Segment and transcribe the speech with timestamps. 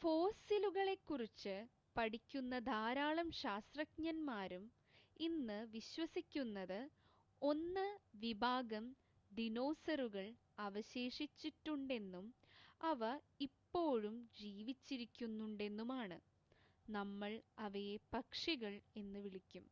[0.02, 1.54] ഫോസ്സിലുകളെക്കുറിച്ച്
[1.96, 4.64] പഠിക്കുന്ന ധാരാളം ശാസ്ത്രജ്ഞന്മാരും
[5.20, 6.76] ഇന്ന് വിശ്വസിക്കുന്നത്
[7.42, 7.84] 1
[8.24, 8.84] വിഭാഗം
[9.30, 10.26] ദിനോസറുകൾ
[10.58, 12.26] അവശേഷിച്ചിട്ടുണ്ടെന്നും
[12.80, 13.02] അവ
[13.48, 16.18] ഇപ്പോഴും ജീവിച്ചിരിക്കുന്നുണ്ടെന്നുമാണ്
[16.86, 17.34] നമ്മൾ
[17.66, 18.74] അവയെ പക്ഷികൾ
[18.96, 19.66] എന്നു വിളിക്കും